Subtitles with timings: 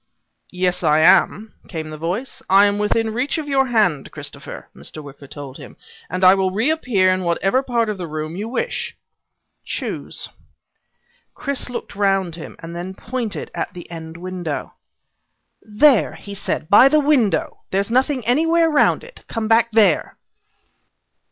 [0.51, 2.41] "Yes I am," came the voice.
[2.49, 5.03] "I am within reach of your hand, Christopher," Mr.
[5.03, 5.77] Wicker told him.
[6.09, 8.97] "And I will reappear in whatever part of the room you wish.
[9.63, 10.27] Choose."
[11.35, 14.73] Chris looked around him, and then pointed to the end window.
[15.61, 17.59] "There," he said, "by the window.
[17.69, 19.23] There's nothing anywhere around it.
[19.27, 20.17] Come back there."